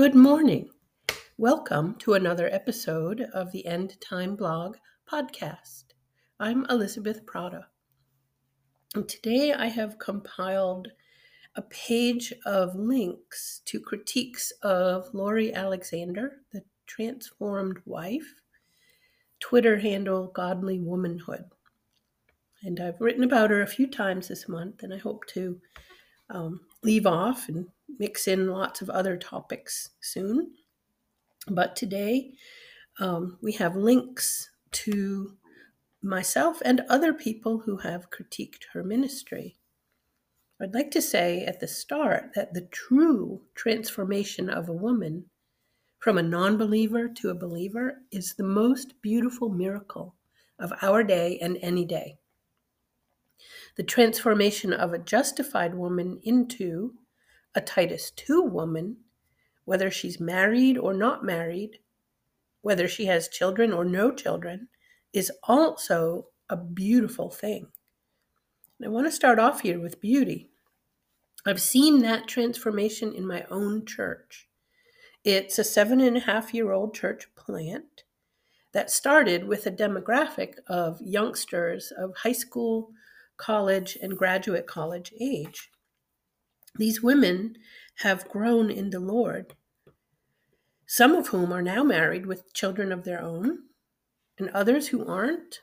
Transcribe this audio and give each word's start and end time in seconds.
Good 0.00 0.14
morning. 0.14 0.70
Welcome 1.36 1.94
to 1.96 2.14
another 2.14 2.48
episode 2.50 3.20
of 3.34 3.52
the 3.52 3.66
End 3.66 4.00
Time 4.00 4.34
Blog 4.34 4.78
podcast. 5.06 5.92
I'm 6.38 6.64
Elizabeth 6.70 7.26
Prata. 7.26 7.66
And 8.94 9.06
today 9.06 9.52
I 9.52 9.66
have 9.66 9.98
compiled 9.98 10.88
a 11.54 11.60
page 11.60 12.32
of 12.46 12.74
links 12.74 13.60
to 13.66 13.78
critiques 13.78 14.52
of 14.62 15.12
Lori 15.12 15.52
Alexander, 15.52 16.36
the 16.50 16.62
transformed 16.86 17.76
wife, 17.84 18.40
Twitter 19.38 19.80
handle 19.80 20.28
Godly 20.28 20.78
Womanhood. 20.80 21.44
And 22.62 22.80
I've 22.80 23.02
written 23.02 23.22
about 23.22 23.50
her 23.50 23.60
a 23.60 23.66
few 23.66 23.86
times 23.86 24.28
this 24.28 24.48
month, 24.48 24.82
and 24.82 24.94
I 24.94 24.98
hope 24.98 25.26
to 25.34 25.60
um, 26.30 26.60
leave 26.82 27.06
off 27.06 27.48
and 27.48 27.66
mix 27.98 28.26
in 28.26 28.48
lots 28.48 28.80
of 28.80 28.90
other 28.90 29.16
topics 29.16 29.90
soon. 30.00 30.52
But 31.48 31.76
today 31.76 32.32
um, 32.98 33.38
we 33.42 33.52
have 33.52 33.76
links 33.76 34.50
to 34.72 35.36
myself 36.02 36.62
and 36.64 36.82
other 36.88 37.12
people 37.12 37.58
who 37.58 37.78
have 37.78 38.10
critiqued 38.10 38.64
her 38.72 38.82
ministry. 38.82 39.56
I'd 40.62 40.74
like 40.74 40.90
to 40.92 41.02
say 41.02 41.44
at 41.44 41.60
the 41.60 41.66
start 41.66 42.32
that 42.34 42.52
the 42.52 42.68
true 42.70 43.42
transformation 43.54 44.50
of 44.50 44.68
a 44.68 44.74
woman 44.74 45.24
from 45.98 46.18
a 46.18 46.22
non 46.22 46.56
believer 46.56 47.08
to 47.08 47.30
a 47.30 47.34
believer 47.34 48.02
is 48.10 48.34
the 48.34 48.44
most 48.44 49.00
beautiful 49.02 49.48
miracle 49.48 50.14
of 50.58 50.72
our 50.82 51.02
day 51.02 51.38
and 51.40 51.58
any 51.62 51.84
day. 51.84 52.19
The 53.76 53.82
transformation 53.82 54.72
of 54.72 54.92
a 54.92 54.98
justified 54.98 55.74
woman 55.74 56.20
into 56.22 56.94
a 57.54 57.60
Titus 57.60 58.10
2 58.10 58.42
woman, 58.42 58.98
whether 59.64 59.90
she's 59.90 60.20
married 60.20 60.76
or 60.78 60.94
not 60.94 61.24
married, 61.24 61.78
whether 62.62 62.86
she 62.86 63.06
has 63.06 63.28
children 63.28 63.72
or 63.72 63.84
no 63.84 64.12
children, 64.12 64.68
is 65.12 65.32
also 65.44 66.26
a 66.48 66.56
beautiful 66.56 67.30
thing. 67.30 67.66
And 68.78 68.86
I 68.86 68.90
want 68.90 69.06
to 69.06 69.12
start 69.12 69.38
off 69.38 69.60
here 69.60 69.80
with 69.80 70.00
beauty. 70.00 70.50
I've 71.46 71.60
seen 71.60 72.00
that 72.02 72.28
transformation 72.28 73.14
in 73.14 73.26
my 73.26 73.44
own 73.50 73.86
church. 73.86 74.48
It's 75.24 75.58
a 75.58 75.64
seven 75.64 76.00
and 76.00 76.16
a 76.16 76.20
half 76.20 76.54
year 76.54 76.72
old 76.72 76.94
church 76.94 77.28
plant 77.34 78.04
that 78.72 78.90
started 78.90 79.46
with 79.46 79.66
a 79.66 79.70
demographic 79.70 80.54
of 80.66 81.00
youngsters 81.00 81.92
of 81.96 82.16
high 82.16 82.32
school, 82.32 82.90
college, 83.40 83.96
and 84.00 84.18
graduate 84.18 84.66
college 84.66 85.12
age. 85.20 85.70
These 86.76 87.02
women 87.02 87.56
have 87.96 88.28
grown 88.28 88.70
in 88.70 88.90
the 88.90 89.00
Lord, 89.00 89.54
some 90.86 91.14
of 91.14 91.28
whom 91.28 91.52
are 91.52 91.62
now 91.62 91.82
married 91.82 92.26
with 92.26 92.52
children 92.52 92.92
of 92.92 93.04
their 93.04 93.20
own, 93.20 93.60
and 94.38 94.50
others 94.50 94.88
who 94.88 95.06
aren't 95.06 95.60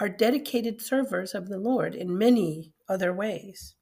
are 0.00 0.08
dedicated 0.08 0.80
servers 0.80 1.34
of 1.34 1.48
the 1.48 1.58
Lord 1.58 1.94
in 1.94 2.18
many 2.18 2.72
other 2.88 3.12
ways. 3.12 3.74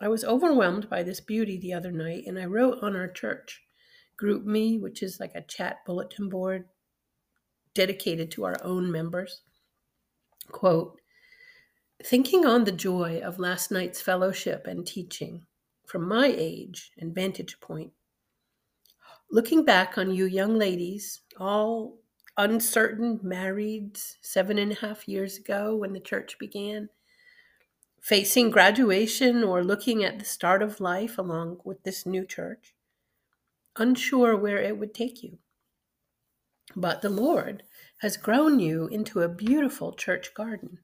I 0.00 0.08
was 0.08 0.24
overwhelmed 0.24 0.90
by 0.90 1.02
this 1.02 1.20
beauty 1.20 1.58
the 1.58 1.72
other 1.72 1.92
night, 1.92 2.24
and 2.26 2.38
I 2.38 2.46
wrote 2.46 2.82
on 2.82 2.96
our 2.96 3.08
church 3.08 3.62
GroupMe, 4.20 4.80
which 4.80 5.02
is 5.02 5.20
like 5.20 5.34
a 5.34 5.42
chat 5.42 5.78
bulletin 5.86 6.28
board 6.28 6.66
dedicated 7.74 8.30
to 8.32 8.44
our 8.44 8.56
own 8.62 8.90
members. 8.90 9.42
Quote, 10.48 11.00
Thinking 12.02 12.44
on 12.44 12.64
the 12.64 12.72
joy 12.72 13.20
of 13.20 13.38
last 13.38 13.70
night's 13.70 14.00
fellowship 14.00 14.66
and 14.66 14.84
teaching 14.84 15.46
from 15.86 16.08
my 16.08 16.26
age 16.26 16.90
and 16.98 17.14
vantage 17.14 17.60
point, 17.60 17.92
looking 19.30 19.64
back 19.64 19.96
on 19.96 20.10
you 20.12 20.24
young 20.24 20.58
ladies, 20.58 21.20
all 21.38 21.98
uncertain 22.36 23.20
married 23.22 23.96
seven 24.20 24.58
and 24.58 24.72
a 24.72 24.74
half 24.74 25.06
years 25.06 25.38
ago 25.38 25.76
when 25.76 25.92
the 25.92 26.00
church 26.00 26.36
began, 26.38 26.88
facing 28.00 28.50
graduation 28.50 29.44
or 29.44 29.62
looking 29.62 30.02
at 30.02 30.18
the 30.18 30.24
start 30.24 30.62
of 30.62 30.80
life 30.80 31.16
along 31.16 31.60
with 31.64 31.84
this 31.84 32.04
new 32.04 32.26
church, 32.26 32.74
unsure 33.76 34.36
where 34.36 34.58
it 34.58 34.78
would 34.78 34.94
take 34.94 35.22
you. 35.22 35.38
But 36.74 37.02
the 37.02 37.08
Lord 37.08 37.62
has 38.00 38.16
grown 38.16 38.58
you 38.58 38.88
into 38.88 39.22
a 39.22 39.28
beautiful 39.28 39.92
church 39.92 40.34
garden 40.34 40.80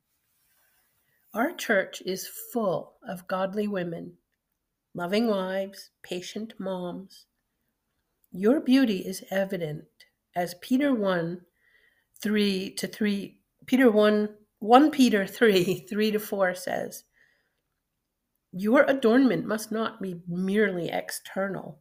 our 1.33 1.53
church 1.53 2.03
is 2.05 2.29
full 2.53 2.95
of 3.09 3.29
godly 3.29 3.69
women, 3.69 4.15
loving 4.95 5.29
wives, 5.29 5.91
patient 6.03 6.55
moms. 6.59 7.27
Your 8.33 8.61
beauty 8.61 8.99
is 8.99 9.23
evident 9.31 9.85
as 10.35 10.55
Peter 10.61 10.93
1 10.93 11.41
3 12.21 12.71
to 12.75 12.87
3, 12.87 13.39
Peter 13.67 13.91
1, 13.91 14.29
1 14.59 14.91
Peter 14.91 15.27
3, 15.29 15.87
3 15.89 16.11
to 16.11 16.19
4 16.19 16.55
says, 16.55 17.05
Your 18.53 18.83
adornment 18.89 19.47
must 19.47 19.71
not 19.71 20.03
be 20.03 20.21
merely 20.27 20.91
external, 20.91 21.79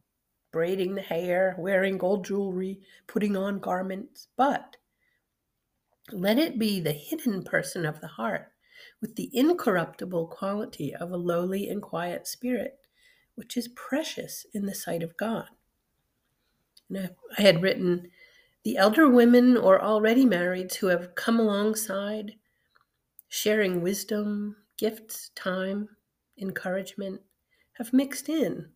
braiding 0.52 0.94
the 0.94 1.02
hair, 1.02 1.56
wearing 1.58 1.98
gold 1.98 2.24
jewelry, 2.24 2.80
putting 3.08 3.36
on 3.36 3.58
garments, 3.58 4.28
but 4.36 4.76
let 6.12 6.38
it 6.38 6.58
be 6.58 6.80
the 6.80 6.92
hidden 6.92 7.42
person 7.42 7.84
of 7.84 8.00
the 8.00 8.06
heart 8.06 8.49
with 9.00 9.16
the 9.16 9.30
incorruptible 9.32 10.26
quality 10.28 10.94
of 10.94 11.10
a 11.10 11.16
lowly 11.16 11.68
and 11.68 11.80
quiet 11.80 12.26
spirit, 12.26 12.78
which 13.34 13.56
is 13.56 13.68
precious 13.68 14.46
in 14.52 14.66
the 14.66 14.74
sight 14.74 15.02
of 15.02 15.16
God. 15.16 15.48
And 16.88 17.10
I 17.38 17.42
had 17.42 17.62
written, 17.62 18.08
the 18.62 18.76
elder 18.76 19.08
women 19.08 19.56
or 19.56 19.82
already 19.82 20.26
marrieds 20.26 20.74
who 20.74 20.88
have 20.88 21.14
come 21.14 21.40
alongside, 21.40 22.34
sharing 23.28 23.80
wisdom, 23.80 24.56
gifts, 24.76 25.30
time, 25.34 25.88
encouragement, 26.38 27.22
have 27.74 27.92
mixed 27.92 28.28
in 28.28 28.68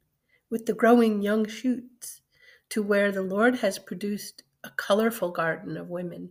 with 0.49 0.65
the 0.65 0.73
growing 0.73 1.21
young 1.21 1.47
shoots 1.47 2.23
to 2.71 2.83
where 2.83 3.13
the 3.13 3.23
Lord 3.23 3.57
has 3.57 3.79
produced 3.79 4.43
a 4.63 4.71
colorful 4.71 5.31
garden 5.31 5.77
of 5.77 5.91
women 5.91 6.31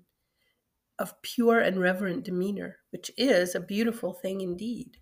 of 1.03 1.21
pure 1.21 1.59
and 1.59 1.81
reverent 1.81 2.23
demeanor, 2.23 2.77
which 2.91 3.11
is 3.17 3.53
a 3.53 3.59
beautiful 3.59 4.13
thing 4.13 4.39
indeed. 4.39 4.95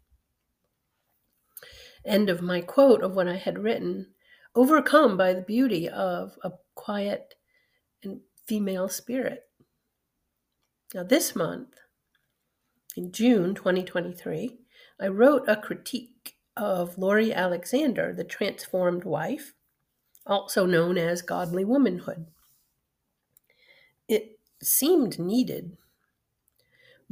End 2.04 2.28
of 2.28 2.42
my 2.42 2.60
quote 2.60 3.04
of 3.04 3.16
what 3.16 3.28
I 3.28 3.36
had 3.36 3.60
written, 3.60 4.08
overcome 4.56 5.16
by 5.16 5.34
the 5.34 5.44
beauty 5.44 5.88
of 5.88 6.36
a 6.44 6.54
quiet 6.74 7.36
and 8.04 8.20
female 8.48 8.90
spirit. 8.90 9.44
Now, 10.96 11.04
this 11.04 11.36
month, 11.36 11.76
in 12.98 13.12
June 13.12 13.54
2023, 13.54 14.58
I 15.00 15.08
wrote 15.08 15.48
a 15.48 15.56
critique 15.56 16.34
of 16.58 16.98
Lori 16.98 17.32
Alexander, 17.32 18.12
the 18.12 18.24
transformed 18.24 19.04
wife, 19.04 19.54
also 20.26 20.66
known 20.66 20.98
as 20.98 21.22
godly 21.22 21.64
womanhood. 21.64 22.26
It 24.08 24.40
seemed 24.64 25.20
needed 25.20 25.78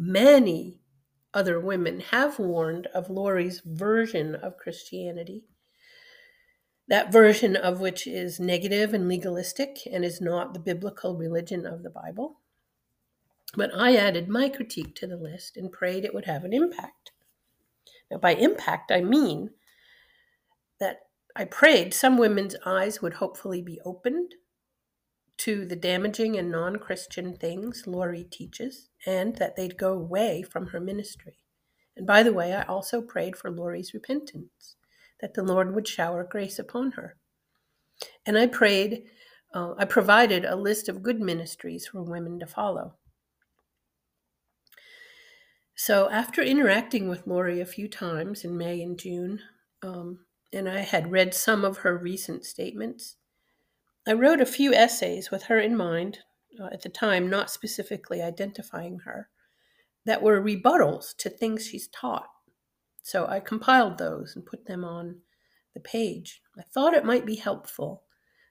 Many 0.01 0.79
other 1.33 1.59
women 1.59 1.99
have 1.99 2.39
warned 2.39 2.87
of 2.87 3.09
Lori's 3.09 3.59
version 3.65 4.33
of 4.33 4.55
Christianity, 4.55 5.43
that 6.87 7.11
version 7.11 7.57
of 7.57 7.81
which 7.81 8.07
is 8.07 8.39
negative 8.39 8.93
and 8.93 9.09
legalistic 9.09 9.79
and 9.91 10.05
is 10.05 10.21
not 10.21 10.53
the 10.53 10.59
biblical 10.61 11.17
religion 11.17 11.65
of 11.65 11.83
the 11.83 11.89
Bible. 11.89 12.39
But 13.57 13.75
I 13.75 13.97
added 13.97 14.29
my 14.29 14.47
critique 14.47 14.95
to 14.95 15.07
the 15.07 15.17
list 15.17 15.57
and 15.57 15.69
prayed 15.69 16.05
it 16.05 16.13
would 16.13 16.27
have 16.27 16.45
an 16.45 16.53
impact. 16.53 17.11
Now, 18.09 18.19
by 18.19 18.35
impact, 18.35 18.93
I 18.93 19.01
mean 19.01 19.49
that 20.79 20.99
I 21.35 21.43
prayed 21.43 21.93
some 21.93 22.17
women's 22.17 22.55
eyes 22.65 23.01
would 23.01 23.15
hopefully 23.15 23.61
be 23.61 23.81
opened 23.83 24.35
to 25.39 25.65
the 25.65 25.75
damaging 25.75 26.37
and 26.37 26.51
non 26.51 26.77
Christian 26.77 27.35
things 27.35 27.83
Lori 27.87 28.23
teaches, 28.23 28.89
and 29.05 29.35
that 29.37 29.55
they'd 29.55 29.77
go 29.77 29.93
away 29.93 30.41
from 30.41 30.67
her 30.67 30.79
ministry. 30.79 31.37
And 31.95 32.05
by 32.05 32.23
the 32.23 32.33
way, 32.33 32.53
I 32.53 32.63
also 32.63 33.01
prayed 33.01 33.35
for 33.35 33.49
Lori's 33.49 33.93
repentance, 33.93 34.75
that 35.21 35.33
the 35.33 35.43
Lord 35.43 35.73
would 35.73 35.87
shower 35.87 36.23
grace 36.23 36.59
upon 36.59 36.91
her. 36.91 37.17
And 38.25 38.37
I 38.37 38.47
prayed, 38.47 39.03
uh, 39.53 39.73
I 39.77 39.85
provided 39.85 40.45
a 40.45 40.55
list 40.55 40.87
of 40.87 41.03
good 41.03 41.19
ministries 41.19 41.87
for 41.87 42.03
women 42.03 42.39
to 42.39 42.45
follow. 42.45 42.95
So 45.75 46.09
after 46.09 46.41
interacting 46.41 47.07
with 47.07 47.25
Lori 47.25 47.61
a 47.61 47.65
few 47.65 47.87
times 47.87 48.43
in 48.43 48.57
May 48.57 48.81
and 48.81 48.99
June, 48.99 49.39
um, 49.81 50.25
and 50.51 50.67
I 50.67 50.79
had 50.79 51.11
read 51.11 51.33
some 51.33 51.63
of 51.63 51.77
her 51.77 51.97
recent 51.97 52.43
statements, 52.43 53.15
I 54.07 54.13
wrote 54.13 54.41
a 54.41 54.45
few 54.45 54.73
essays 54.73 55.29
with 55.31 55.43
her 55.43 55.59
in 55.59 55.75
mind, 55.75 56.19
uh, 56.59 56.69
at 56.71 56.81
the 56.81 56.89
time 56.89 57.29
not 57.29 57.51
specifically 57.51 58.21
identifying 58.21 58.99
her, 58.99 59.29
that 60.05 60.21
were 60.21 60.41
rebuttals 60.41 61.15
to 61.17 61.29
things 61.29 61.67
she's 61.67 61.87
taught. 61.87 62.27
So 63.03 63.27
I 63.27 63.39
compiled 63.39 63.97
those 63.97 64.35
and 64.35 64.45
put 64.45 64.65
them 64.65 64.83
on 64.83 65.21
the 65.73 65.79
page. 65.79 66.41
I 66.57 66.63
thought 66.63 66.93
it 66.93 67.05
might 67.05 67.25
be 67.25 67.35
helpful 67.35 68.03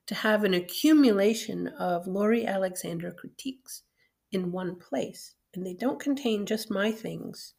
to 0.06 0.14
have 0.14 0.44
an 0.44 0.54
accumulation 0.54 1.68
of 1.68 2.06
Lori 2.06 2.46
Alexander 2.46 3.10
critiques 3.10 3.82
in 4.32 4.52
one 4.52 4.76
place. 4.76 5.34
And 5.54 5.66
they 5.66 5.74
don't 5.74 6.00
contain 6.00 6.46
just 6.46 6.70
my 6.70 6.92
things, 6.92 7.54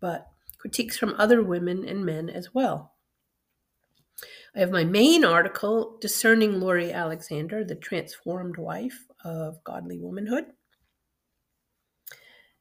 but 0.00 0.26
critiques 0.58 0.96
from 0.96 1.14
other 1.18 1.42
women 1.42 1.86
and 1.86 2.04
men 2.04 2.30
as 2.30 2.54
well. 2.54 2.91
I 4.54 4.60
have 4.60 4.70
my 4.70 4.84
main 4.84 5.24
article, 5.24 5.96
Discerning 5.98 6.60
Lori 6.60 6.92
Alexander, 6.92 7.64
the 7.64 7.74
Transformed 7.74 8.58
Wife 8.58 9.06
of 9.24 9.64
Godly 9.64 9.98
Womanhood. 9.98 10.44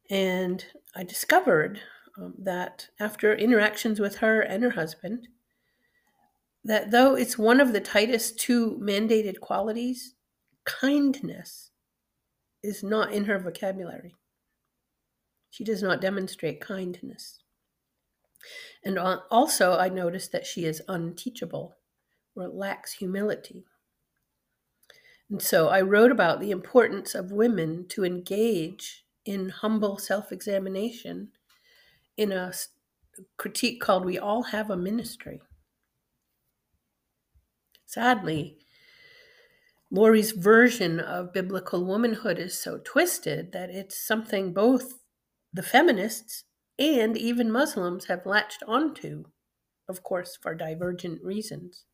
And 0.10 0.66
I 0.96 1.04
discovered 1.04 1.82
um, 2.18 2.34
that 2.38 2.88
after 2.98 3.36
interactions 3.36 4.00
with 4.00 4.18
her 4.18 4.40
and 4.40 4.64
her 4.64 4.70
husband, 4.70 5.28
that 6.64 6.92
though 6.92 7.16
it's 7.16 7.38
one 7.38 7.60
of 7.60 7.74
the 7.74 7.82
Titus 7.82 8.32
2 8.32 8.80
mandated 8.82 9.42
qualities, 9.42 10.16
kindness 10.64 11.72
is 12.64 12.84
not 12.84 13.12
in 13.12 13.26
her 13.26 13.38
vocabulary. 13.38 14.16
She 15.50 15.66
does 15.66 15.84
not 15.84 16.00
demonstrate 16.00 16.62
kindness. 16.62 17.40
And 18.86 18.98
also, 18.98 19.78
I 19.78 19.90
noticed 19.90 20.32
that 20.32 20.46
she 20.46 20.64
is 20.64 20.82
unteachable 20.88 21.76
or 22.36 22.48
lacks 22.48 22.94
humility. 22.94 23.64
And 25.30 25.42
so 25.42 25.70
I 25.70 25.82
wrote 25.82 26.12
about 26.12 26.40
the 26.40 26.52
importance 26.52 27.16
of 27.16 27.32
women 27.32 27.88
to 27.90 28.04
engage 28.04 29.06
in 29.26 29.50
humble 29.50 29.98
self 29.98 30.32
examination 30.32 31.30
in 32.18 32.32
a 32.32 32.54
critique 33.38 33.82
called 33.82 34.06
We 34.06 34.18
All 34.18 34.44
Have 34.44 34.70
a 34.70 34.78
Ministry. 34.78 35.42
Sadly, 37.86 38.58
Lori's 39.90 40.32
version 40.32 41.00
of 41.00 41.34
biblical 41.34 41.84
womanhood 41.84 42.40
is 42.40 42.58
so 42.58 42.80
twisted 42.84 43.52
that 43.52 43.70
it's 43.70 43.98
something 43.98 44.54
both 44.54 45.00
the 45.54 45.64
feminists 45.64 46.46
and 46.80 47.18
even 47.18 47.52
Muslims 47.52 48.06
have 48.06 48.26
latched 48.26 48.64
onto, 48.66 49.26
of 49.90 50.04
course, 50.04 50.38
for 50.42 50.56
divergent 50.56 51.22
reasons. 51.24 51.86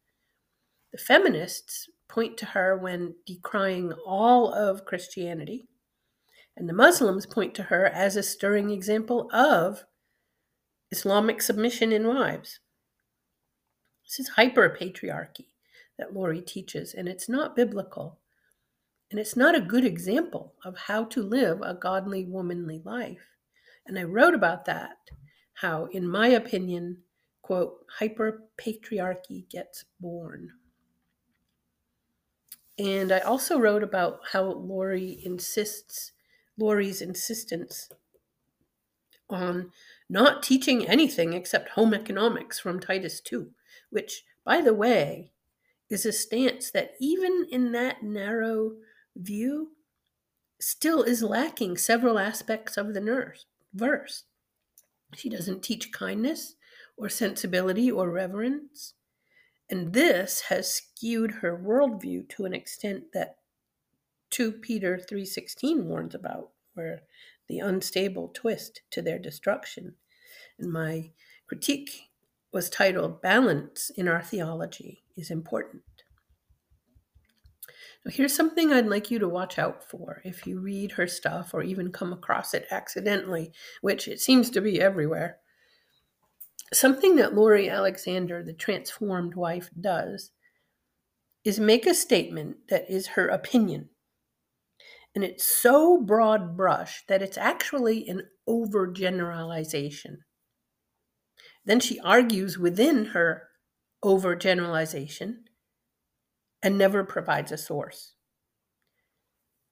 The 0.91 0.97
feminists 0.97 1.89
point 2.07 2.37
to 2.37 2.45
her 2.45 2.77
when 2.77 3.15
decrying 3.25 3.91
all 4.05 4.53
of 4.53 4.85
Christianity, 4.85 5.67
and 6.55 6.67
the 6.67 6.73
Muslims 6.73 7.25
point 7.25 7.53
to 7.55 7.63
her 7.63 7.85
as 7.87 8.15
a 8.15 8.23
stirring 8.23 8.71
example 8.71 9.29
of 9.31 9.83
Islamic 10.91 11.41
submission 11.41 11.91
in 11.91 12.07
wives. 12.07 12.59
This 14.05 14.19
is 14.19 14.29
hyper 14.29 14.69
patriarchy 14.69 15.47
that 15.99 16.13
Lori 16.13 16.41
teaches, 16.41 16.93
and 16.93 17.07
it's 17.07 17.27
not 17.27 17.55
biblical. 17.55 18.19
And 19.11 19.19
it's 19.19 19.35
not 19.35 19.55
a 19.55 19.61
good 19.61 19.85
example 19.85 20.53
of 20.65 20.77
how 20.77 21.05
to 21.05 21.21
live 21.21 21.61
a 21.61 21.73
godly, 21.73 22.25
womanly 22.25 22.81
life. 22.83 23.25
And 23.85 23.97
I 23.97 24.03
wrote 24.03 24.33
about 24.33 24.65
that, 24.65 24.97
how, 25.53 25.85
in 25.91 26.07
my 26.07 26.29
opinion, 26.29 26.97
quote, 27.41 27.85
hyper 27.99 28.43
patriarchy 28.61 29.49
gets 29.49 29.85
born. 29.99 30.49
And 32.79 33.11
I 33.11 33.19
also 33.19 33.59
wrote 33.59 33.83
about 33.83 34.19
how 34.31 34.43
Lori 34.43 35.21
insists, 35.23 36.11
Lori's 36.57 37.01
insistence 37.01 37.89
on 39.29 39.71
not 40.09 40.43
teaching 40.43 40.87
anything 40.87 41.33
except 41.33 41.69
home 41.69 41.93
economics 41.93 42.59
from 42.59 42.79
Titus 42.79 43.19
2, 43.19 43.51
which, 43.89 44.23
by 44.45 44.61
the 44.61 44.73
way, 44.73 45.31
is 45.89 46.05
a 46.05 46.11
stance 46.11 46.71
that 46.71 46.93
even 46.99 47.47
in 47.51 47.71
that 47.71 48.03
narrow 48.03 48.73
view 49.15 49.71
still 50.59 51.03
is 51.03 51.23
lacking 51.23 51.77
several 51.77 52.19
aspects 52.19 52.77
of 52.77 52.93
the 52.93 53.01
nurse, 53.01 53.45
verse. 53.73 54.23
She 55.15 55.29
doesn't 55.29 55.63
teach 55.63 55.91
kindness 55.91 56.55
or 56.97 57.09
sensibility 57.09 57.91
or 57.91 58.09
reverence. 58.09 58.93
And 59.69 59.93
this 59.93 60.41
has 60.41 60.73
skewed 60.73 61.31
her 61.31 61.57
worldview 61.57 62.29
to 62.29 62.45
an 62.45 62.53
extent 62.53 63.11
that 63.13 63.37
2 64.29 64.51
Peter 64.53 64.97
3:16 64.97 65.85
warns 65.85 66.15
about, 66.15 66.51
where 66.73 67.03
the 67.47 67.59
unstable 67.59 68.29
twist 68.29 68.81
to 68.91 69.01
their 69.01 69.19
destruction. 69.19 69.95
And 70.57 70.71
my 70.71 71.11
critique 71.47 72.09
was 72.51 72.69
titled 72.69 73.21
Balance 73.21 73.89
in 73.91 74.07
Our 74.07 74.21
Theology 74.21 75.03
is 75.15 75.29
Important. 75.29 75.83
Now, 78.05 78.11
here's 78.11 78.35
something 78.35 78.71
I'd 78.71 78.87
like 78.87 79.11
you 79.11 79.19
to 79.19 79.27
watch 79.27 79.59
out 79.59 79.83
for 79.83 80.21
if 80.23 80.47
you 80.47 80.59
read 80.59 80.93
her 80.93 81.07
stuff 81.07 81.53
or 81.53 81.61
even 81.61 81.91
come 81.91 82.13
across 82.13 82.53
it 82.53 82.67
accidentally, 82.71 83.51
which 83.81 84.07
it 84.07 84.21
seems 84.21 84.49
to 84.51 84.61
be 84.61 84.79
everywhere. 84.79 85.39
Something 86.73 87.15
that 87.15 87.33
Lori 87.33 87.69
Alexander, 87.69 88.43
the 88.43 88.53
transformed 88.53 89.35
wife, 89.35 89.69
does 89.79 90.31
is 91.43 91.59
make 91.59 91.85
a 91.85 91.93
statement 91.93 92.57
that 92.69 92.89
is 92.89 93.07
her 93.07 93.27
opinion 93.27 93.89
and 95.17 95.23
it's 95.23 95.43
so 95.43 95.99
broad 95.99 96.55
brush 96.55 97.03
that 97.07 97.23
it's 97.23 97.39
actually 97.39 98.07
an 98.07 98.21
overgeneralization. 98.47 100.17
Then 101.65 101.79
she 101.79 101.99
argues 102.01 102.59
within 102.59 103.05
her 103.05 103.49
overgeneralization 104.05 105.37
and 106.61 106.77
never 106.77 107.03
provides 107.03 107.51
a 107.51 107.57
source. 107.57 108.13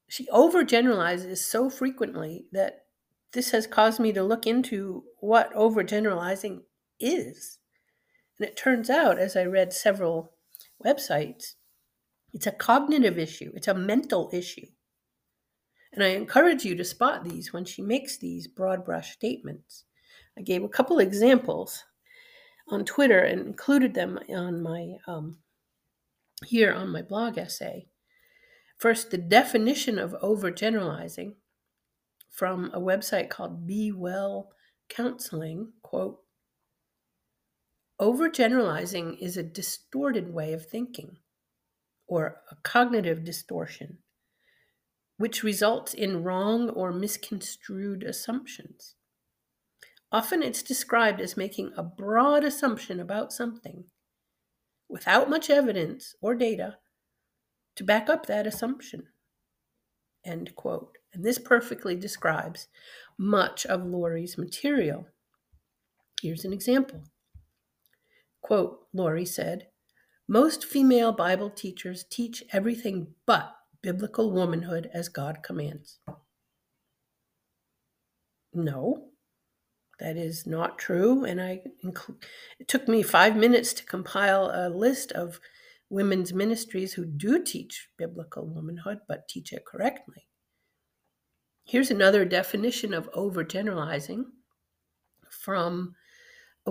She 0.07 0.25
overgeneralizes 0.33 1.37
so 1.37 1.69
frequently 1.69 2.47
that 2.51 2.85
this 3.33 3.51
has 3.51 3.67
caused 3.67 3.99
me 3.99 4.11
to 4.13 4.23
look 4.23 4.47
into 4.47 5.03
what 5.19 5.53
overgeneralizing 5.53 6.61
is. 6.99 7.59
And 8.39 8.47
it 8.47 8.57
turns 8.57 8.89
out, 8.89 9.19
as 9.19 9.35
I 9.35 9.45
read 9.45 9.73
several 9.73 10.33
websites, 10.85 11.53
it's 12.33 12.47
a 12.47 12.51
cognitive 12.51 13.17
issue, 13.17 13.51
it's 13.55 13.67
a 13.67 13.73
mental 13.73 14.29
issue. 14.33 14.67
And 15.93 16.03
I 16.03 16.07
encourage 16.07 16.65
you 16.65 16.75
to 16.75 16.83
spot 16.83 17.23
these 17.23 17.53
when 17.53 17.63
she 17.63 17.81
makes 17.81 18.17
these 18.17 18.47
broad 18.47 18.83
brush 18.83 19.13
statements. 19.13 19.85
I 20.37 20.41
gave 20.41 20.63
a 20.63 20.69
couple 20.69 20.99
examples 20.99 21.85
on 22.67 22.83
Twitter 22.83 23.19
and 23.19 23.47
included 23.47 23.93
them 23.93 24.19
on 24.29 24.61
my 24.61 24.95
um, 25.07 25.37
here 26.45 26.73
on 26.73 26.89
my 26.89 27.01
blog 27.01 27.37
essay. 27.37 27.87
First, 28.77 29.11
the 29.11 29.17
definition 29.17 29.97
of 29.97 30.15
overgeneralizing 30.21 31.35
from 32.29 32.71
a 32.73 32.79
website 32.79 33.29
called 33.29 33.65
Be 33.65 33.93
Well 33.93 34.51
Counseling, 34.89 35.71
quote, 35.81 36.19
overgeneralizing 37.99 39.17
is 39.19 39.37
a 39.37 39.43
distorted 39.43 40.33
way 40.33 40.53
of 40.53 40.65
thinking 40.65 41.17
or 42.07 42.41
a 42.51 42.55
cognitive 42.63 43.23
distortion 43.23 43.99
which 45.17 45.43
results 45.43 45.93
in 45.93 46.23
wrong 46.23 46.69
or 46.69 46.91
misconstrued 46.91 48.03
assumptions. 48.03 48.95
Often 50.11 50.43
it's 50.43 50.61
described 50.61 51.21
as 51.21 51.37
making 51.37 51.71
a 51.75 51.83
broad 51.83 52.43
assumption 52.43 52.99
about 52.99 53.31
something 53.31 53.85
without 54.89 55.29
much 55.29 55.49
evidence 55.49 56.15
or 56.21 56.35
data 56.35 56.77
to 57.75 57.83
back 57.83 58.09
up 58.09 58.25
that 58.25 58.45
assumption. 58.47 59.07
End 60.23 60.55
quote. 60.55 60.97
And 61.13 61.23
this 61.23 61.37
perfectly 61.37 61.95
describes 61.95 62.67
much 63.17 63.65
of 63.65 63.85
Lori's 63.85 64.37
material. 64.37 65.07
Here's 66.21 66.45
an 66.45 66.53
example. 66.53 67.03
Quote, 68.45 68.81
Laurie 68.93 69.25
said, 69.25 69.69
most 70.27 70.65
female 70.65 71.11
Bible 71.11 71.49
teachers 71.49 72.03
teach 72.03 72.43
everything 72.53 73.07
but 73.25 73.55
biblical 73.81 74.31
womanhood 74.31 74.87
as 74.93 75.09
God 75.09 75.39
commands. 75.41 75.97
No, 78.53 79.07
that 79.99 80.15
is 80.15 80.45
not 80.45 80.77
true. 80.77 81.25
And 81.25 81.41
I 81.41 81.63
it 82.59 82.67
took 82.67 82.87
me 82.87 83.01
five 83.01 83.35
minutes 83.35 83.73
to 83.73 83.83
compile 83.83 84.51
a 84.53 84.69
list 84.69 85.11
of 85.13 85.39
women's 85.89 86.31
ministries 86.31 86.93
who 86.93 87.03
do 87.03 87.43
teach 87.43 87.89
biblical 87.97 88.45
womanhood, 88.45 88.99
but 89.07 89.27
teach 89.27 89.53
it 89.53 89.65
correctly. 89.65 90.27
Here's 91.63 91.89
another 91.89 92.25
definition 92.25 92.93
of 92.93 93.11
overgeneralizing 93.13 94.25
from 95.31 95.95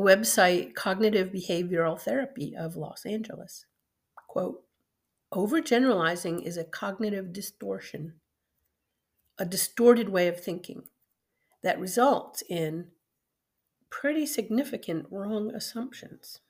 website, 0.00 0.74
Cognitive 0.74 1.28
Behavioral 1.28 2.00
Therapy 2.00 2.54
of 2.56 2.76
Los 2.76 3.06
Angeles. 3.06 3.66
Quote, 4.28 4.64
Overgeneralizing 5.32 6.42
is 6.44 6.56
a 6.56 6.64
cognitive 6.64 7.32
distortion, 7.32 8.14
a 9.38 9.44
distorted 9.44 10.08
way 10.08 10.28
of 10.28 10.40
thinking 10.40 10.84
that 11.62 11.80
results 11.80 12.42
in 12.48 12.88
pretty 13.90 14.26
significant 14.26 15.06
wrong 15.10 15.54
assumptions. 15.54 16.40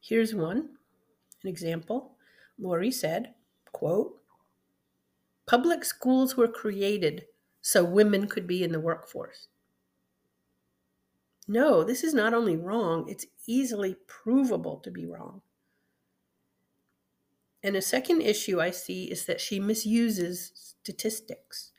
Here's 0.00 0.34
one 0.34 0.70
an 1.42 1.48
example 1.48 2.16
Lori 2.58 2.90
said, 2.90 3.34
quote, 3.72 4.20
Public 5.46 5.84
schools 5.84 6.36
were 6.36 6.48
created 6.48 7.26
so 7.60 7.84
women 7.84 8.26
could 8.26 8.46
be 8.46 8.62
in 8.64 8.72
the 8.72 8.80
workforce. 8.80 9.48
No, 11.48 11.82
this 11.82 12.04
is 12.04 12.14
not 12.14 12.34
only 12.34 12.56
wrong, 12.56 13.08
it's 13.08 13.26
easily 13.46 13.96
provable 14.06 14.78
to 14.80 14.90
be 14.90 15.06
wrong. 15.06 15.42
And 17.62 17.76
a 17.76 17.82
second 17.82 18.22
issue 18.22 18.60
I 18.60 18.70
see 18.70 19.04
is 19.10 19.26
that 19.26 19.40
she 19.40 19.60
misuses 19.60 20.52
statistics, 20.54 21.72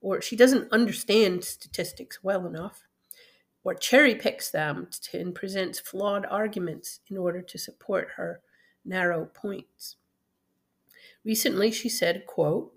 or 0.00 0.20
she 0.20 0.36
doesn't 0.36 0.72
understand 0.72 1.44
statistics 1.44 2.22
well 2.22 2.46
enough, 2.46 2.86
or 3.64 3.74
cherry 3.74 4.14
picks 4.14 4.50
them 4.50 4.88
and 5.12 5.34
presents 5.34 5.78
flawed 5.78 6.26
arguments 6.26 7.00
in 7.08 7.16
order 7.16 7.42
to 7.42 7.58
support 7.58 8.12
her 8.16 8.40
narrow 8.84 9.26
points. 9.26 9.96
Recently, 11.24 11.70
she 11.70 11.88
said, 11.88 12.26
quote, 12.26 12.72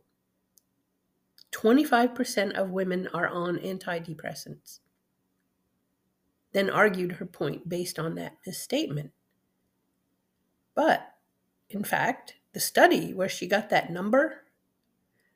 25% 1.51 2.53
of 2.53 2.71
women 2.71 3.07
are 3.13 3.27
on 3.27 3.57
antidepressants. 3.59 4.79
Then 6.53 6.69
argued 6.69 7.13
her 7.13 7.25
point 7.25 7.67
based 7.67 7.99
on 7.99 8.15
that 8.15 8.37
misstatement. 8.45 9.11
But, 10.75 11.15
in 11.69 11.83
fact, 11.83 12.35
the 12.53 12.59
study 12.59 13.13
where 13.13 13.29
she 13.29 13.47
got 13.47 13.69
that 13.69 13.91
number 13.91 14.43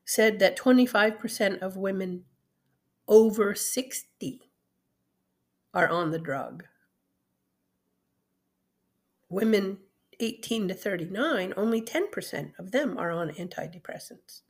said 0.05 0.39
that 0.39 0.57
25% 0.57 1.59
of 1.59 1.75
women 1.75 2.23
over 3.07 3.53
60 3.53 4.41
are 5.73 5.89
on 5.89 6.11
the 6.11 6.19
drug. 6.19 6.63
Women 9.29 9.79
18 10.19 10.69
to 10.69 10.73
39, 10.73 11.53
only 11.57 11.81
10% 11.81 12.57
of 12.57 12.71
them 12.71 12.97
are 12.97 13.11
on 13.11 13.31
antidepressants. 13.31 14.41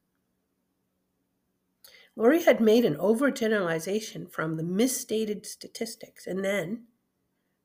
Lori 2.17 2.41
had 2.41 2.59
made 2.59 2.83
an 2.83 2.95
overgeneralization 2.95 4.29
from 4.31 4.57
the 4.57 4.63
misstated 4.63 5.45
statistics 5.45 6.25
and 6.25 6.43
then 6.43 6.85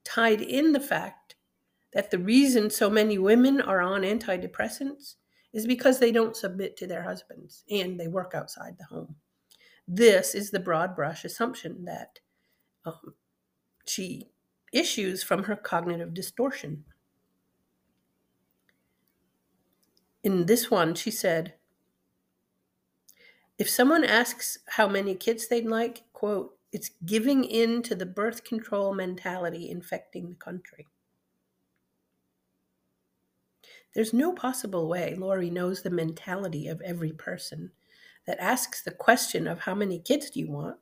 tied 0.04 0.42
in 0.42 0.72
the 0.72 0.80
fact 0.80 1.36
that 1.94 2.10
the 2.10 2.18
reason 2.18 2.68
so 2.68 2.90
many 2.90 3.16
women 3.16 3.62
are 3.62 3.80
on 3.80 4.02
antidepressants 4.02 5.14
is 5.54 5.66
because 5.66 5.98
they 5.98 6.12
don't 6.12 6.36
submit 6.36 6.76
to 6.76 6.86
their 6.86 7.02
husbands 7.02 7.64
and 7.70 7.98
they 7.98 8.08
work 8.08 8.32
outside 8.34 8.76
the 8.78 8.84
home. 8.84 9.16
This 9.88 10.34
is 10.34 10.50
the 10.50 10.60
broad 10.60 10.94
brush 10.94 11.24
assumption 11.24 11.86
that 11.86 12.18
um, 12.84 13.14
she 13.86 14.28
issues 14.70 15.22
from 15.22 15.44
her 15.44 15.56
cognitive 15.56 16.12
distortion. 16.12 16.84
In 20.22 20.44
this 20.44 20.70
one, 20.70 20.94
she 20.94 21.10
said, 21.10 21.54
if 23.58 23.68
someone 23.68 24.04
asks 24.04 24.58
how 24.66 24.88
many 24.88 25.14
kids 25.14 25.48
they'd 25.48 25.66
like, 25.66 26.02
quote, 26.12 26.56
it's 26.72 26.90
giving 27.04 27.44
in 27.44 27.82
to 27.82 27.94
the 27.94 28.06
birth 28.06 28.44
control 28.44 28.94
mentality 28.94 29.70
infecting 29.70 30.30
the 30.30 30.36
country. 30.36 30.86
There's 33.94 34.14
no 34.14 34.32
possible 34.32 34.88
way 34.88 35.14
Lori 35.14 35.50
knows 35.50 35.82
the 35.82 35.90
mentality 35.90 36.66
of 36.66 36.80
every 36.80 37.12
person 37.12 37.72
that 38.26 38.40
asks 38.40 38.82
the 38.82 38.90
question 38.90 39.46
of 39.46 39.60
how 39.60 39.74
many 39.74 39.98
kids 39.98 40.30
do 40.30 40.40
you 40.40 40.50
want 40.50 40.76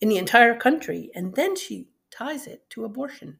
in 0.00 0.08
the 0.08 0.18
entire 0.18 0.56
country, 0.56 1.10
and 1.14 1.34
then 1.34 1.54
she 1.54 1.86
ties 2.10 2.46
it 2.46 2.68
to 2.70 2.84
abortion. 2.84 3.38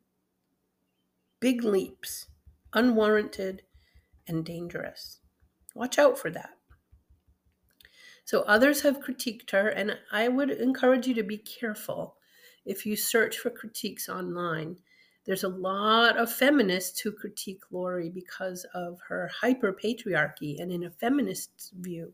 Big 1.41 1.65
leaps, 1.65 2.27
unwarranted 2.75 3.63
and 4.29 4.45
dangerous. 4.45 5.21
Watch 5.75 5.99
out 5.99 6.19
for 6.19 6.31
that. 6.31 6.60
So 8.31 8.43
others 8.43 8.83
have 8.83 9.01
critiqued 9.01 9.51
her, 9.51 9.71
and 9.71 9.99
I 10.13 10.29
would 10.29 10.51
encourage 10.51 11.09
you 11.09 11.15
to 11.15 11.23
be 11.25 11.39
careful 11.39 12.15
if 12.65 12.87
you 12.87 12.95
search 12.95 13.39
for 13.39 13.51
critiques 13.51 14.09
online. 14.09 14.77
There's 15.25 15.43
a 15.43 15.49
lot 15.49 16.17
of 16.17 16.31
feminists 16.31 17.01
who 17.01 17.11
critique 17.11 17.65
Lori 17.73 18.09
because 18.09 18.65
of 18.73 19.01
her 19.09 19.29
hyper 19.41 19.73
patriarchy, 19.73 20.63
and 20.63 20.71
in 20.71 20.85
a 20.85 20.93
feminist's 20.93 21.73
view, 21.75 22.13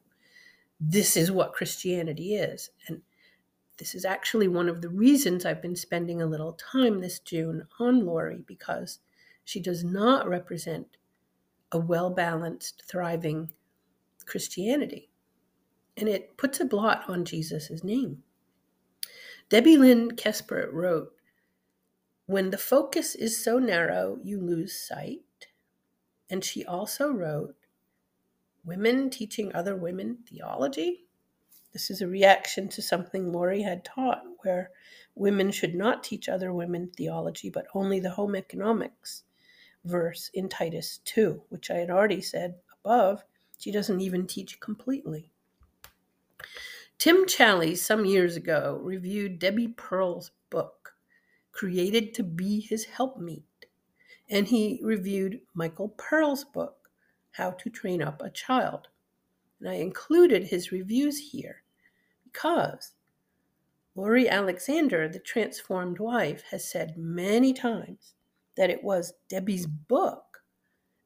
this 0.80 1.18
is 1.18 1.30
what 1.30 1.52
Christianity 1.52 2.36
is. 2.36 2.70
And 2.88 3.02
this 3.76 3.94
is 3.94 4.06
actually 4.06 4.48
one 4.48 4.70
of 4.70 4.80
the 4.80 4.88
reasons 4.88 5.44
I've 5.44 5.60
been 5.60 5.76
spending 5.76 6.22
a 6.22 6.26
little 6.26 6.54
time 6.54 7.02
this 7.02 7.18
June 7.18 7.68
on 7.78 8.06
Lori 8.06 8.42
because 8.46 9.00
she 9.44 9.60
does 9.60 9.84
not 9.84 10.26
represent 10.26 10.96
a 11.72 11.78
well 11.78 12.08
balanced, 12.08 12.84
thriving 12.88 13.50
Christianity 14.24 15.10
and 15.96 16.08
it 16.08 16.36
puts 16.36 16.60
a 16.60 16.64
blot 16.64 17.08
on 17.08 17.24
Jesus' 17.24 17.82
name. 17.82 18.22
Debbie 19.48 19.76
Lynn 19.76 20.12
Kesper 20.12 20.68
wrote, 20.72 21.12
When 22.26 22.50
the 22.50 22.58
focus 22.58 23.14
is 23.14 23.42
so 23.42 23.58
narrow, 23.58 24.18
you 24.22 24.40
lose 24.40 24.76
sight. 24.76 25.20
And 26.28 26.44
she 26.44 26.64
also 26.64 27.12
wrote, 27.12 27.54
Women 28.64 29.10
teaching 29.10 29.54
other 29.54 29.76
women 29.76 30.18
theology. 30.28 31.04
This 31.72 31.90
is 31.90 32.02
a 32.02 32.08
reaction 32.08 32.68
to 32.70 32.82
something 32.82 33.32
Lori 33.32 33.62
had 33.62 33.84
taught, 33.84 34.22
where 34.42 34.70
women 35.14 35.50
should 35.52 35.74
not 35.74 36.02
teach 36.02 36.28
other 36.28 36.52
women 36.52 36.90
theology, 36.96 37.48
but 37.48 37.66
only 37.74 38.00
the 38.00 38.10
home 38.10 38.34
economics 38.34 39.22
verse 39.86 40.30
in 40.34 40.48
Titus 40.48 40.98
2, 41.04 41.42
which 41.48 41.70
I 41.70 41.76
had 41.76 41.90
already 41.90 42.20
said 42.20 42.56
above, 42.84 43.24
she 43.58 43.70
doesn't 43.70 44.00
even 44.00 44.26
teach 44.26 44.60
completely. 44.60 45.30
Tim 46.98 47.26
Challies, 47.26 47.78
some 47.78 48.04
years 48.04 48.36
ago, 48.36 48.80
reviewed 48.82 49.38
Debbie 49.38 49.68
Pearl's 49.68 50.30
book, 50.50 50.94
Created 51.52 52.14
to 52.14 52.22
Be 52.22 52.60
His 52.60 52.86
Helpmeet, 52.86 53.66
and 54.28 54.48
he 54.48 54.80
reviewed 54.82 55.40
Michael 55.54 55.90
Pearl's 55.90 56.44
book, 56.44 56.90
How 57.32 57.50
to 57.52 57.70
Train 57.70 58.02
Up 58.02 58.22
a 58.22 58.30
Child. 58.30 58.88
And 59.60 59.68
I 59.68 59.74
included 59.74 60.44
his 60.44 60.72
reviews 60.72 61.18
here 61.18 61.62
because 62.24 62.92
Lori 63.94 64.28
Alexander, 64.28 65.08
the 65.08 65.18
transformed 65.18 65.98
wife, 65.98 66.42
has 66.50 66.70
said 66.70 66.98
many 66.98 67.52
times 67.52 68.14
that 68.56 68.70
it 68.70 68.82
was 68.82 69.14
Debbie's 69.28 69.66
book 69.66 70.42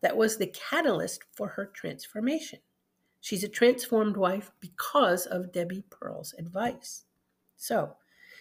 that 0.00 0.16
was 0.16 0.38
the 0.38 0.48
catalyst 0.48 1.22
for 1.36 1.48
her 1.48 1.66
transformation. 1.66 2.60
She's 3.20 3.44
a 3.44 3.48
transformed 3.48 4.16
wife 4.16 4.50
because 4.60 5.26
of 5.26 5.52
Debbie 5.52 5.84
Pearl's 5.90 6.34
advice. 6.38 7.04
So 7.56 7.96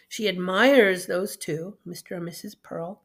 she 0.07 0.27
admires 0.27 1.05
those 1.05 1.35
two, 1.35 1.77
Mr. 1.85 2.17
and 2.17 2.27
Mrs. 2.27 2.55
Pearl, 2.61 3.03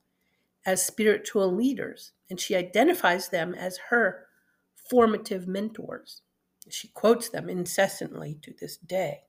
as 0.65 0.87
spiritual 0.87 1.53
leaders, 1.53 2.13
and 2.31 2.41
she 2.41 2.57
identifies 2.57 3.29
them 3.29 3.55
as 3.55 3.79
her 3.91 4.27
formative 4.89 5.47
mentors. 5.47 6.23
She 6.71 6.89
quotes 6.89 7.29
them 7.29 7.51
incessantly 7.51 8.39
to 8.43 8.55
this 8.59 8.77
day. 8.77 9.25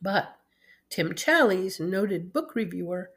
But 0.00 0.36
Tim 0.90 1.14
Challies, 1.14 1.80
noted 1.80 2.32
book 2.32 2.54
reviewer, 2.54 3.10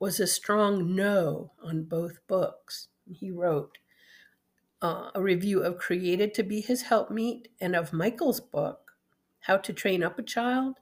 was 0.00 0.18
a 0.18 0.26
strong 0.26 0.96
no 0.96 1.52
on 1.62 1.84
both 1.84 2.26
books. 2.26 2.88
He 3.06 3.30
wrote, 3.30 3.78
uh, 4.82 5.10
a 5.14 5.22
review 5.22 5.62
of 5.62 5.78
Created 5.78 6.34
to 6.34 6.42
Be 6.42 6.60
His 6.60 6.82
Helpmeet 6.82 7.48
and 7.60 7.74
of 7.74 7.92
Michael's 7.92 8.40
book, 8.40 8.92
How 9.40 9.56
to 9.58 9.72
Train 9.72 10.02
Up 10.02 10.18
a 10.18 10.22
Child. 10.22 10.76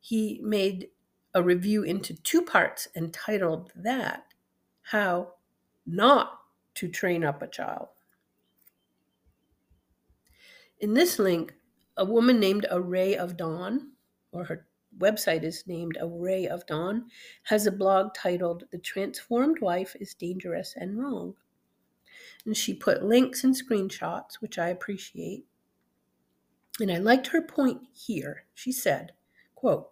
He 0.00 0.40
made 0.42 0.88
a 1.34 1.42
review 1.42 1.82
into 1.82 2.14
two 2.22 2.42
parts 2.42 2.88
entitled 2.96 3.72
that 3.76 4.24
How 4.82 5.34
Not 5.86 6.40
to 6.74 6.88
Train 6.88 7.24
Up 7.24 7.42
a 7.42 7.46
Child. 7.46 7.88
In 10.80 10.94
this 10.94 11.18
link, 11.18 11.54
a 11.96 12.04
woman 12.04 12.38
named 12.38 12.66
A 12.70 12.80
Ray 12.80 13.16
of 13.16 13.36
Dawn, 13.36 13.92
or 14.32 14.44
her 14.44 14.66
website 14.98 15.42
is 15.42 15.66
named 15.66 15.96
A 16.00 16.06
Ray 16.06 16.48
of 16.48 16.66
Dawn, 16.66 17.06
has 17.44 17.66
a 17.66 17.72
blog 17.72 18.12
titled 18.14 18.64
The 18.72 18.78
Transformed 18.78 19.60
Wife 19.60 19.96
is 20.00 20.14
Dangerous 20.14 20.74
and 20.76 20.98
Wrong 20.98 21.34
and 22.46 22.56
she 22.56 22.72
put 22.72 23.02
links 23.02 23.42
and 23.42 23.54
screenshots, 23.54 24.36
which 24.36 24.58
I 24.58 24.68
appreciate. 24.68 25.44
And 26.80 26.90
I 26.92 26.98
liked 26.98 27.28
her 27.28 27.42
point 27.42 27.82
here. 27.92 28.44
She 28.54 28.70
said, 28.70 29.12
quote, 29.54 29.90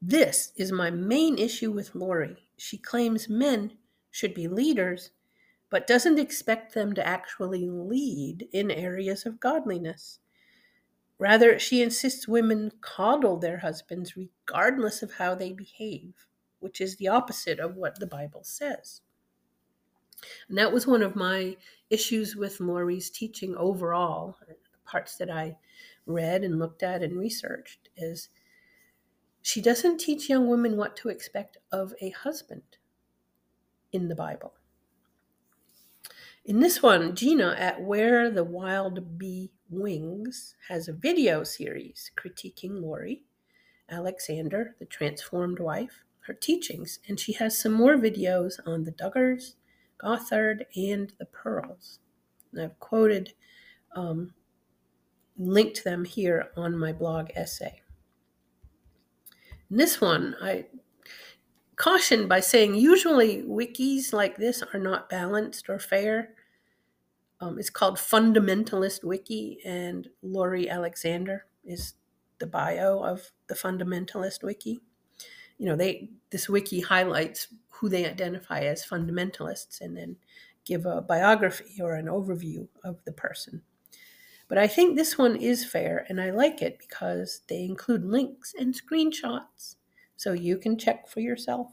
This 0.00 0.52
is 0.56 0.70
my 0.70 0.90
main 0.90 1.36
issue 1.36 1.72
with 1.72 1.94
Lori. 1.94 2.48
She 2.56 2.78
claims 2.78 3.28
men 3.28 3.72
should 4.10 4.32
be 4.32 4.46
leaders, 4.46 5.10
but 5.70 5.86
doesn't 5.86 6.18
expect 6.18 6.74
them 6.74 6.92
to 6.94 7.06
actually 7.06 7.68
lead 7.68 8.46
in 8.52 8.70
areas 8.70 9.26
of 9.26 9.40
godliness. 9.40 10.20
Rather, 11.18 11.58
she 11.58 11.82
insists 11.82 12.28
women 12.28 12.72
coddle 12.80 13.38
their 13.38 13.58
husbands 13.58 14.16
regardless 14.16 15.02
of 15.02 15.14
how 15.14 15.34
they 15.34 15.52
behave, 15.52 16.26
which 16.60 16.80
is 16.80 16.96
the 16.96 17.08
opposite 17.08 17.58
of 17.58 17.76
what 17.76 17.98
the 17.98 18.06
Bible 18.06 18.44
says. 18.44 19.00
And 20.48 20.58
that 20.58 20.72
was 20.72 20.86
one 20.86 21.02
of 21.02 21.16
my 21.16 21.56
issues 21.90 22.36
with 22.36 22.60
Lori's 22.60 23.10
teaching 23.10 23.54
overall, 23.56 24.36
the 24.46 24.56
parts 24.84 25.16
that 25.16 25.30
I 25.30 25.56
read 26.06 26.44
and 26.44 26.58
looked 26.58 26.82
at 26.82 27.02
and 27.02 27.18
researched, 27.18 27.88
is 27.96 28.28
she 29.42 29.60
doesn't 29.60 29.98
teach 29.98 30.28
young 30.28 30.48
women 30.48 30.76
what 30.76 30.96
to 30.96 31.08
expect 31.08 31.58
of 31.70 31.94
a 32.00 32.10
husband 32.10 32.62
in 33.92 34.08
the 34.08 34.14
Bible. 34.14 34.54
In 36.44 36.60
this 36.60 36.82
one, 36.82 37.14
Gina 37.14 37.54
at 37.56 37.80
Where 37.82 38.28
the 38.30 38.42
Wild 38.42 39.16
Bee 39.18 39.52
Wings 39.70 40.56
has 40.68 40.88
a 40.88 40.92
video 40.92 41.44
series 41.44 42.10
critiquing 42.16 42.80
Lori 42.80 43.22
Alexander, 43.88 44.74
the 44.78 44.86
transformed 44.86 45.60
wife, 45.60 46.04
her 46.26 46.34
teachings, 46.34 46.98
and 47.08 47.20
she 47.20 47.32
has 47.34 47.58
some 47.58 47.72
more 47.72 47.96
videos 47.96 48.54
on 48.66 48.84
the 48.84 48.92
Duggars, 48.92 49.54
Gothard, 50.02 50.66
and 50.76 51.12
the 51.18 51.26
Pearls. 51.26 52.00
And 52.52 52.62
I've 52.62 52.78
quoted, 52.80 53.32
um, 53.94 54.34
linked 55.38 55.84
them 55.84 56.04
here 56.04 56.50
on 56.56 56.76
my 56.76 56.92
blog 56.92 57.30
essay. 57.34 57.80
In 59.70 59.76
this 59.76 60.00
one, 60.00 60.36
I 60.42 60.66
caution 61.76 62.28
by 62.28 62.40
saying 62.40 62.74
usually 62.74 63.42
wikis 63.42 64.12
like 64.12 64.36
this 64.36 64.62
are 64.72 64.78
not 64.78 65.08
balanced 65.08 65.68
or 65.68 65.78
fair. 65.78 66.34
Um, 67.40 67.58
it's 67.58 67.70
called 67.70 67.96
Fundamentalist 67.96 69.02
Wiki, 69.02 69.58
and 69.64 70.08
Lori 70.22 70.68
Alexander 70.68 71.46
is 71.64 71.94
the 72.38 72.46
bio 72.46 73.02
of 73.02 73.32
the 73.48 73.54
Fundamentalist 73.54 74.42
Wiki. 74.44 74.80
You 75.58 75.66
know, 75.66 75.76
they 75.76 76.10
this 76.30 76.48
wiki 76.48 76.80
highlights 76.80 77.48
who 77.68 77.88
they 77.88 78.06
identify 78.06 78.60
as 78.60 78.84
fundamentalists 78.84 79.80
and 79.80 79.96
then 79.96 80.16
give 80.64 80.86
a 80.86 81.00
biography 81.00 81.80
or 81.80 81.94
an 81.94 82.06
overview 82.06 82.68
of 82.84 83.02
the 83.04 83.12
person. 83.12 83.62
But 84.48 84.58
I 84.58 84.66
think 84.66 84.96
this 84.96 85.16
one 85.16 85.36
is 85.36 85.64
fair, 85.64 86.04
and 86.08 86.20
I 86.20 86.30
like 86.30 86.62
it 86.62 86.78
because 86.78 87.40
they 87.48 87.64
include 87.64 88.04
links 88.04 88.54
and 88.58 88.74
screenshots 88.74 89.76
so 90.16 90.32
you 90.32 90.58
can 90.58 90.78
check 90.78 91.08
for 91.08 91.20
yourself. 91.20 91.68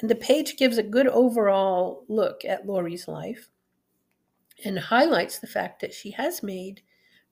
And 0.00 0.10
the 0.10 0.16
page 0.16 0.56
gives 0.56 0.76
a 0.76 0.82
good 0.82 1.06
overall 1.06 2.04
look 2.08 2.44
at 2.44 2.66
Lori's 2.66 3.06
life 3.06 3.48
and 4.64 4.78
highlights 4.78 5.38
the 5.38 5.46
fact 5.46 5.80
that 5.80 5.94
she 5.94 6.10
has 6.10 6.42
made 6.42 6.82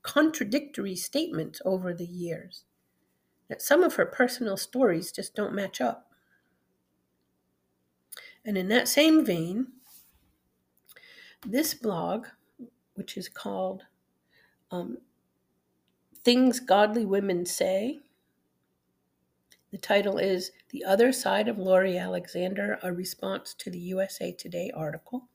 contradictory 0.03 0.95
statements 0.97 1.61
over 1.65 1.93
the 1.93 2.07
years, 2.07 2.65
that 3.53 3.61
some 3.61 3.83
of 3.83 3.97
her 3.97 4.07
personal 4.07 4.57
stories 4.57 5.13
just 5.13 5.35
don't 5.35 5.53
match 5.53 5.79
up. 5.79 6.11
And 8.47 8.57
in 8.57 8.69
that 8.69 8.89
same 8.89 9.27
vein, 9.27 9.67
this 11.47 11.75
blog, 11.75 12.29
which 12.95 13.19
is 13.19 13.29
called 13.29 13.83
um, 14.71 14.97
Things 16.25 16.61
Godly 16.61 17.05
Women 17.05 17.45
Say, 17.45 18.01
the 19.71 19.77
title 19.77 20.17
is 20.17 20.51
The 20.71 20.83
Other 20.83 21.13
Side 21.13 21.47
of 21.47 21.59
Lori 21.59 21.99
Alexander, 21.99 22.79
a 22.83 22.91
response 22.91 23.53
to 23.59 23.69
the 23.69 23.79
USA 23.81 24.33
Today 24.33 24.71
article, 24.75 25.29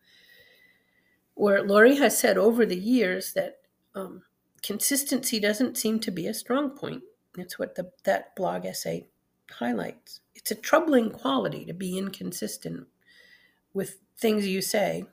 where 1.36 1.62
Lori 1.62 1.97
has 1.97 2.17
said 2.17 2.36
over 2.36 2.65
the 2.65 2.79
years 2.79 3.33
that 3.33 3.59
um, 3.93 4.24
consistency 4.63 5.39
doesn't 5.39 5.77
seem 5.77 6.00
to 6.00 6.09
be 6.09 6.25
a 6.25 6.33
strong 6.33 6.71
point. 6.71 7.03
That's 7.38 7.60
what 7.60 7.75
the, 7.75 7.91
that 8.03 8.36
blog 8.36 8.65
essay 8.65 9.08
highlights. 9.51 10.22
It's 10.36 10.51
a 10.51 10.56
troubling 10.56 11.12
quality 11.12 11.65
to 11.65 11.73
be 11.73 11.97
inconsistent 11.97 12.88
with 13.73 14.00
things 14.17 14.47
you 14.47 14.62
say 14.62 15.06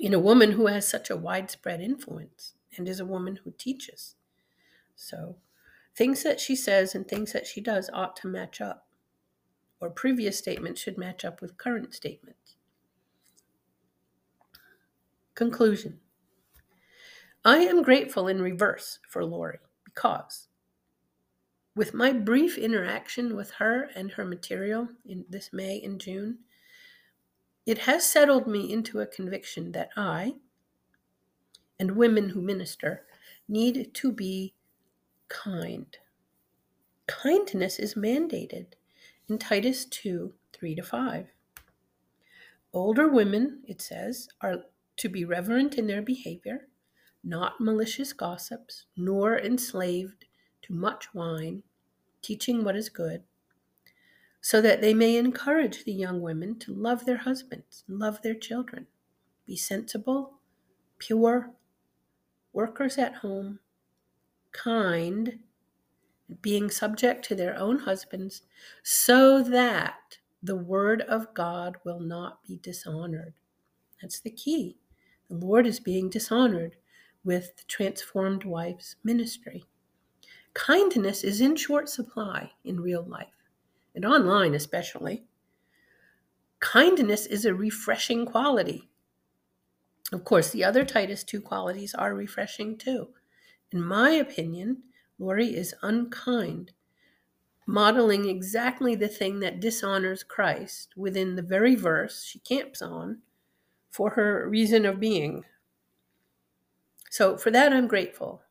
in 0.00 0.14
a 0.14 0.20
woman 0.20 0.52
who 0.52 0.66
has 0.68 0.86
such 0.88 1.10
a 1.10 1.16
widespread 1.16 1.80
influence 1.80 2.54
and 2.76 2.88
is 2.88 3.00
a 3.00 3.06
woman 3.06 3.40
who 3.44 3.52
teaches. 3.58 4.16
So, 4.96 5.36
Things 5.98 6.22
that 6.22 6.38
she 6.38 6.54
says 6.54 6.94
and 6.94 7.08
things 7.08 7.32
that 7.32 7.44
she 7.44 7.60
does 7.60 7.90
ought 7.92 8.14
to 8.18 8.28
match 8.28 8.60
up, 8.60 8.86
or 9.80 9.90
previous 9.90 10.38
statements 10.38 10.80
should 10.80 10.96
match 10.96 11.24
up 11.24 11.42
with 11.42 11.58
current 11.58 11.92
statements. 11.92 12.54
Conclusion 15.34 16.00
I 17.44 17.58
am 17.58 17.82
grateful 17.82 18.28
in 18.28 18.42
reverse 18.42 19.00
for 19.08 19.24
Lori 19.24 19.58
because, 19.84 20.47
with 21.78 21.94
my 21.94 22.12
brief 22.12 22.58
interaction 22.58 23.36
with 23.36 23.52
her 23.52 23.88
and 23.94 24.10
her 24.10 24.24
material 24.24 24.88
in 25.06 25.24
this 25.30 25.52
May 25.52 25.80
and 25.80 26.00
June, 26.00 26.38
it 27.66 27.78
has 27.78 28.04
settled 28.04 28.48
me 28.48 28.72
into 28.72 28.98
a 28.98 29.06
conviction 29.06 29.70
that 29.70 29.90
I 29.96 30.34
and 31.78 31.92
women 31.92 32.30
who 32.30 32.42
minister 32.42 33.04
need 33.46 33.94
to 33.94 34.10
be 34.10 34.54
kind. 35.28 35.96
Kindness 37.06 37.78
is 37.78 37.94
mandated 37.94 38.72
in 39.28 39.38
Titus 39.38 39.84
2 39.84 40.32
3 40.52 40.74
to 40.74 40.82
5. 40.82 41.26
Older 42.72 43.08
women, 43.08 43.62
it 43.68 43.80
says, 43.80 44.28
are 44.40 44.64
to 44.96 45.08
be 45.08 45.24
reverent 45.24 45.76
in 45.76 45.86
their 45.86 46.02
behavior, 46.02 46.66
not 47.22 47.60
malicious 47.60 48.12
gossips, 48.12 48.86
nor 48.96 49.38
enslaved 49.38 50.24
to 50.68 50.74
much 50.74 51.12
wine, 51.14 51.62
teaching 52.22 52.62
what 52.62 52.76
is 52.76 52.88
good, 52.88 53.22
so 54.40 54.60
that 54.60 54.80
they 54.80 54.94
may 54.94 55.16
encourage 55.16 55.84
the 55.84 55.92
young 55.92 56.20
women 56.20 56.58
to 56.60 56.72
love 56.72 57.04
their 57.04 57.16
husbands 57.16 57.84
and 57.88 57.98
love 57.98 58.22
their 58.22 58.34
children, 58.34 58.86
be 59.46 59.56
sensible, 59.56 60.34
pure, 60.98 61.50
workers 62.52 62.98
at 62.98 63.14
home, 63.16 63.58
kind, 64.52 65.38
being 66.42 66.70
subject 66.70 67.24
to 67.24 67.34
their 67.34 67.56
own 67.56 67.78
husbands, 67.78 68.42
so 68.82 69.42
that 69.42 70.18
the 70.42 70.56
word 70.56 71.00
of 71.02 71.32
God 71.34 71.76
will 71.84 72.00
not 72.00 72.42
be 72.44 72.58
dishonored. 72.62 73.34
That's 74.00 74.20
the 74.20 74.30
key. 74.30 74.76
The 75.28 75.36
Lord 75.36 75.66
is 75.66 75.80
being 75.80 76.10
dishonored 76.10 76.76
with 77.24 77.56
the 77.56 77.64
transformed 77.66 78.44
wife's 78.44 78.96
ministry. 79.02 79.64
Kindness 80.54 81.24
is 81.24 81.40
in 81.40 81.56
short 81.56 81.88
supply 81.88 82.52
in 82.64 82.80
real 82.80 83.02
life, 83.02 83.26
and 83.94 84.04
online 84.04 84.54
especially. 84.54 85.24
Kindness 86.60 87.26
is 87.26 87.44
a 87.44 87.54
refreshing 87.54 88.26
quality. 88.26 88.88
Of 90.12 90.24
course, 90.24 90.50
the 90.50 90.64
other 90.64 90.84
Titus 90.84 91.22
2 91.22 91.40
qualities 91.40 91.94
are 91.94 92.14
refreshing 92.14 92.76
too. 92.78 93.08
In 93.70 93.82
my 93.82 94.10
opinion, 94.10 94.82
Lori 95.18 95.54
is 95.54 95.74
unkind, 95.82 96.72
modeling 97.66 98.28
exactly 98.28 98.94
the 98.94 99.08
thing 99.08 99.40
that 99.40 99.60
dishonors 99.60 100.22
Christ 100.22 100.94
within 100.96 101.36
the 101.36 101.42
very 101.42 101.74
verse 101.74 102.24
she 102.24 102.38
camps 102.38 102.80
on 102.80 103.18
for 103.90 104.10
her 104.10 104.48
reason 104.48 104.86
of 104.86 104.98
being. 104.98 105.44
So, 107.10 107.36
for 107.36 107.50
that, 107.50 107.72
I'm 107.72 107.88
grateful, 107.88 108.42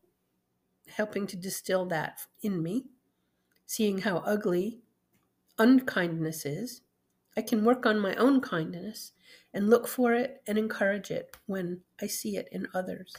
helping 0.97 1.27
to 1.27 1.37
distill 1.37 1.85
that 1.85 2.19
in 2.41 2.61
me, 2.61 2.87
seeing 3.67 3.99
how 3.99 4.17
ugly 4.25 4.79
unkindness 5.59 6.45
is. 6.45 6.81
I 7.37 7.41
can 7.43 7.63
work 7.63 7.85
on 7.85 7.99
my 7.99 8.15
own 8.15 8.41
kindness 8.41 9.11
and 9.53 9.69
look 9.69 9.87
for 9.87 10.13
it 10.13 10.41
and 10.47 10.57
encourage 10.57 11.11
it 11.11 11.37
when 11.45 11.81
I 12.01 12.07
see 12.07 12.35
it 12.35 12.49
in 12.51 12.67
others. 12.73 13.13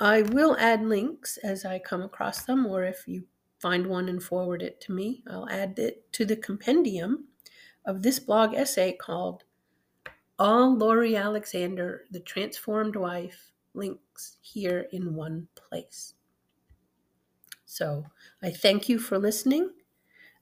I 0.00 0.22
will 0.22 0.56
add 0.58 0.82
links 0.82 1.36
as 1.38 1.64
I 1.64 1.78
come 1.78 2.02
across 2.02 2.44
them, 2.44 2.66
or 2.66 2.82
if 2.82 3.06
you 3.06 3.24
find 3.58 3.86
one 3.86 4.08
and 4.08 4.22
forward 4.22 4.62
it 4.62 4.80
to 4.82 4.92
me, 4.92 5.22
I'll 5.28 5.48
add 5.50 5.78
it 5.78 6.10
to 6.14 6.24
the 6.24 6.36
compendium 6.36 7.28
of 7.84 8.02
this 8.02 8.18
blog 8.18 8.54
essay 8.54 8.92
called 8.92 9.44
All 10.38 10.74
Lori 10.76 11.14
Alexander, 11.14 12.04
the 12.10 12.20
Transformed 12.20 12.96
Wife, 12.96 13.52
links 13.76 14.38
here 14.40 14.86
in 14.90 15.14
one 15.14 15.48
place. 15.54 16.14
So 17.64 18.04
I 18.42 18.50
thank 18.50 18.88
you 18.88 18.98
for 18.98 19.18
listening. 19.18 19.70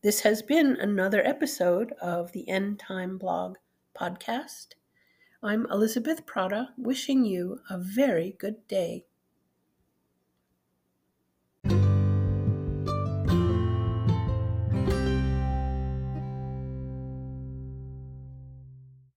This 0.03 0.21
has 0.21 0.43
been 0.43 0.77
another 0.77 1.27
episode 1.27 1.93
of 2.01 2.33
the 2.33 2.49
End 2.49 2.79
Time 2.79 3.19
Blog 3.19 3.57
podcast. 3.99 4.69
I'm 5.43 5.67
Elizabeth 5.71 6.25
Prata, 6.27 6.71
wishing 6.77 7.25
you 7.25 7.59
a 7.69 7.79
very 7.79 8.37
good 8.39 8.67
day. 8.69 9.07